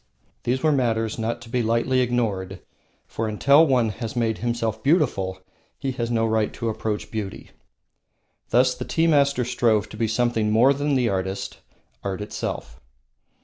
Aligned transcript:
These 0.45 0.63
were 0.63 0.71
matters 0.71 1.19
not 1.19 1.41
to 1.43 1.49
be 1.49 1.61
lightly 1.61 1.99
ignored, 1.99 2.59
for 3.05 3.27
until 3.27 3.67
one 3.67 3.89
has 3.89 4.15
made 4.15 4.39
himself 4.39 4.81
beautiful 4.81 5.37
he 5.77 5.91
has 5.91 6.09
no 6.09 6.25
right 6.25 6.51
to 6.53 6.69
approach 6.69 7.11
beauty. 7.11 7.51
Thus 8.49 8.73
the 8.73 8.83
tea 8.83 9.05
master 9.05 9.45
strove 9.45 9.89
to 9.89 9.97
be 9.97 10.07
something 10.07 10.49
more 10.49 10.73
than 10.73 10.95
the 10.95 11.07
artist, 11.09 11.59
art 12.03 12.19
itself. 12.19 12.81